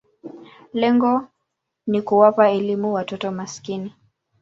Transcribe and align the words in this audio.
Lengo 0.73 1.27
ni 1.87 2.01
kuwapa 2.01 2.49
elimu 2.51 2.93
watoto 2.93 3.31
maskini. 3.31 3.93